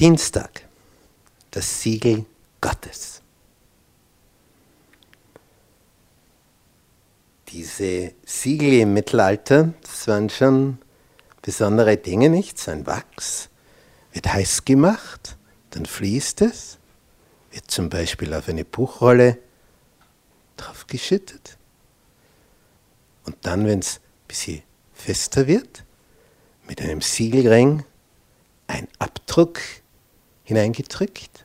[0.00, 0.66] Dienstag,
[1.50, 2.24] das Siegel
[2.62, 3.20] Gottes.
[7.48, 10.78] Diese Siegel im Mittelalter, das waren schon
[11.42, 12.58] besondere Dinge, nicht?
[12.58, 13.50] Sein Wachs
[14.12, 15.36] wird heiß gemacht,
[15.68, 16.78] dann fließt es,
[17.50, 19.36] wird zum Beispiel auf eine Buchrolle
[20.56, 21.58] draufgeschüttet.
[23.26, 24.62] Und dann, wenn es ein bisschen
[24.94, 25.84] fester wird,
[26.66, 27.84] mit einem Siegelring
[28.66, 29.60] ein Abdruck
[30.44, 31.44] hineingedrückt.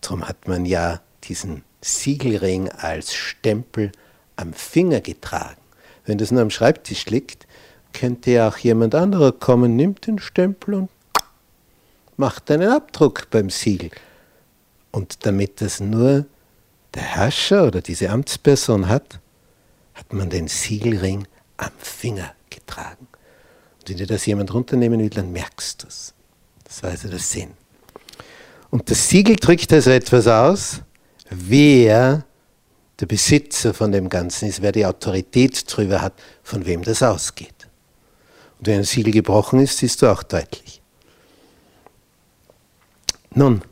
[0.00, 3.92] Darum hat man ja diesen Siegelring als Stempel
[4.36, 5.60] am Finger getragen.
[6.04, 7.46] Wenn das nur am Schreibtisch liegt,
[7.92, 10.90] könnte ja auch jemand anderer kommen, nimmt den Stempel und
[12.16, 13.90] macht einen Abdruck beim Siegel.
[14.90, 16.26] Und damit das nur
[16.94, 19.20] der Herrscher oder diese Amtsperson hat,
[19.94, 21.26] hat man den Siegelring
[21.56, 23.06] am Finger getragen.
[23.80, 26.14] Und wenn dir das jemand runternehmen will, dann merkst du es.
[26.68, 27.54] Das war also der Sinn.
[28.70, 30.82] Und das Siegel drückt also etwas aus,
[31.30, 32.24] wer
[33.00, 37.68] der Besitzer von dem Ganzen ist, wer die Autorität darüber hat, von wem das ausgeht.
[38.58, 40.82] Und wenn ein Siegel gebrochen ist, siehst du auch deutlich.
[43.30, 43.62] Nun,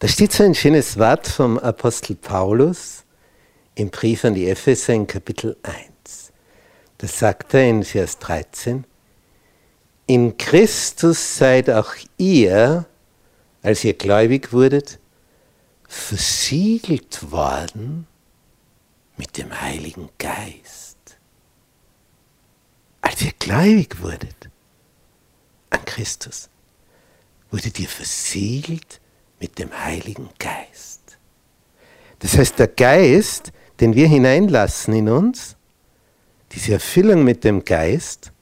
[0.00, 3.04] da steht so ein schönes Wort vom Apostel Paulus
[3.74, 6.32] im Brief an die Epheser in Kapitel 1.
[6.98, 8.84] Das sagt er in Vers 13.
[10.10, 12.84] In Christus seid auch ihr,
[13.62, 14.98] als ihr gläubig wurdet,
[15.86, 18.08] versiegelt worden
[19.16, 20.90] mit dem Heiligen Geist
[23.20, 24.50] als ihr gläubig wurdet
[25.70, 26.48] an Christus,
[27.50, 29.00] wurdet ihr versiegelt
[29.38, 31.18] mit dem Heiligen Geist.
[32.20, 35.56] Das heißt, der Geist, den wir hineinlassen in uns,
[36.52, 38.32] diese Erfüllung mit dem Geist,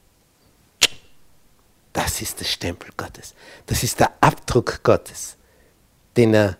[1.98, 3.34] das ist der Stempel Gottes.
[3.66, 5.36] Das ist der Abdruck Gottes,
[6.16, 6.56] den er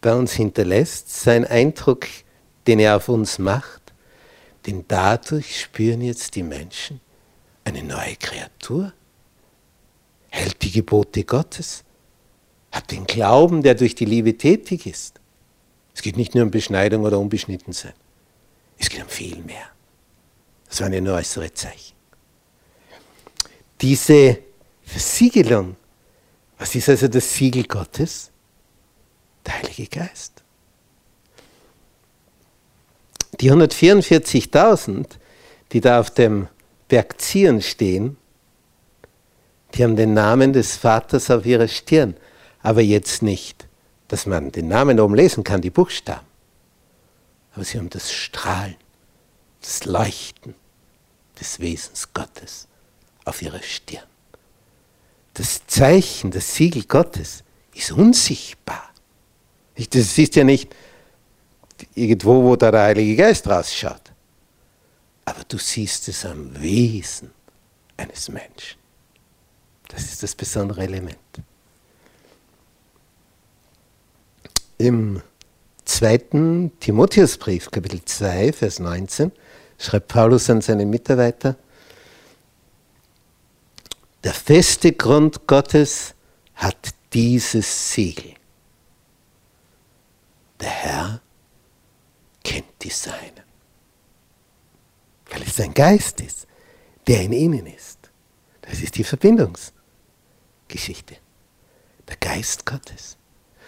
[0.00, 2.08] bei uns hinterlässt, sein Eindruck,
[2.66, 3.92] den er auf uns macht.
[4.66, 7.00] Denn dadurch spüren jetzt die Menschen,
[7.62, 8.92] eine neue Kreatur,
[10.28, 11.84] hält die Gebote Gottes,
[12.72, 15.20] hat den Glauben, der durch die Liebe tätig ist.
[15.94, 17.92] Es geht nicht nur um Beschneidung oder Unbeschnittensein.
[18.76, 19.70] Es geht um viel mehr.
[20.68, 21.94] Das waren ja nur äußere Zeichen.
[23.80, 24.40] Diese
[24.84, 25.76] Versiegelung,
[26.58, 28.30] was ist also das Siegel Gottes?
[29.46, 30.42] Der Heilige Geist.
[33.40, 35.06] Die 144.000,
[35.72, 36.48] die da auf dem
[36.88, 38.16] Berg Zion stehen,
[39.74, 42.16] die haben den Namen des Vaters auf ihrer Stirn,
[42.62, 43.66] aber jetzt nicht,
[44.08, 46.26] dass man den Namen oben lesen kann, die Buchstaben.
[47.54, 48.76] Aber sie haben das Strahlen,
[49.60, 50.54] das Leuchten
[51.40, 52.68] des Wesens Gottes
[53.24, 54.04] auf ihrer Stirn.
[55.34, 58.90] Das Zeichen, das Siegel Gottes ist unsichtbar.
[59.90, 60.74] Das ist ja nicht
[61.94, 64.14] irgendwo, wo da der Heilige Geist rausschaut
[65.24, 67.30] aber du siehst es am Wesen
[67.96, 68.78] eines Menschen.
[69.88, 71.16] Das ist das besondere Element.
[74.78, 75.22] Im
[75.84, 79.32] zweiten Timotheusbrief, Kapitel 2, Vers 19,
[79.78, 81.56] schreibt Paulus an seinen Mitarbeiter,
[84.24, 86.14] der feste Grund Gottes
[86.54, 88.34] hat dieses Siegel.
[90.60, 91.20] Der Herr
[92.42, 93.44] kennt die Seinen
[95.34, 96.46] weil es sein Geist ist,
[97.06, 97.98] der in ihnen ist.
[98.62, 101.16] Das ist die Verbindungsgeschichte.
[102.08, 103.16] Der Geist Gottes.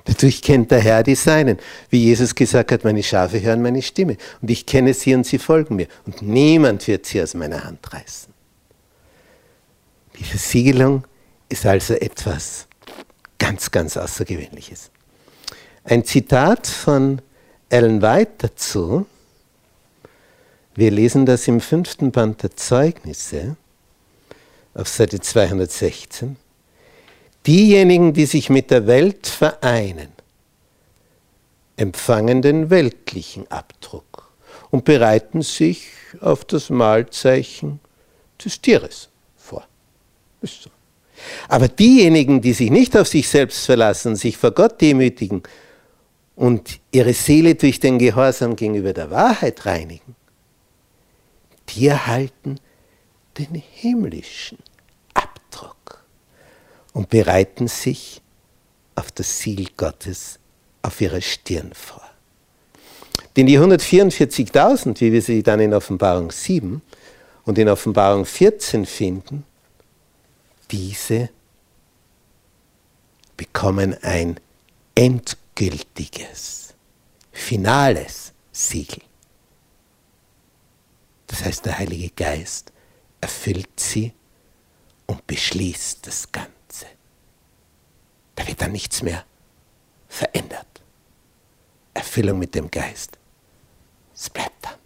[0.04, 1.58] Dadurch kennt der Herr die Seinen.
[1.90, 4.16] Wie Jesus gesagt hat, meine Schafe hören meine Stimme.
[4.40, 5.88] Und ich kenne sie und sie folgen mir.
[6.04, 8.32] Und niemand wird sie aus meiner Hand reißen.
[10.18, 11.04] Die Versiegelung
[11.48, 12.66] ist also etwas
[13.38, 14.90] ganz, ganz Außergewöhnliches.
[15.84, 17.22] Ein Zitat von
[17.68, 19.06] Ellen White dazu
[20.76, 23.56] wir lesen das im fünften Band der Zeugnisse
[24.74, 26.36] auf Seite 216.
[27.46, 30.12] Diejenigen, die sich mit der Welt vereinen,
[31.78, 34.30] empfangen den weltlichen Abdruck
[34.70, 35.88] und bereiten sich
[36.20, 37.80] auf das Mahlzeichen
[38.44, 39.08] des Tieres.
[40.46, 40.70] Ist so.
[41.48, 45.42] Aber diejenigen, die sich nicht auf sich selbst verlassen, sich vor Gott demütigen
[46.36, 50.14] und ihre Seele durch den Gehorsam gegenüber der Wahrheit reinigen,
[51.70, 52.60] die erhalten
[53.38, 54.58] den himmlischen
[55.14, 56.04] Abdruck
[56.92, 58.20] und bereiten sich
[58.94, 60.38] auf das Siegel Gottes
[60.82, 62.02] auf ihrer Stirn vor.
[63.36, 66.80] Denn die 144.000, wie wir sie dann in Offenbarung 7
[67.44, 69.44] und in Offenbarung 14 finden,
[70.70, 71.30] diese
[73.36, 74.40] bekommen ein
[74.94, 76.74] endgültiges,
[77.32, 79.02] finales Siegel.
[81.26, 82.72] Das heißt, der Heilige Geist
[83.20, 84.12] erfüllt sie
[85.06, 86.86] und beschließt das Ganze.
[88.34, 89.24] Da wird dann nichts mehr
[90.08, 90.66] verändert.
[91.94, 93.18] Erfüllung mit dem Geist.
[94.14, 94.78] Es bleibt dann.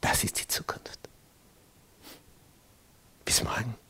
[0.00, 0.98] Das ist die Zukunft.
[3.24, 3.81] Bis morgen.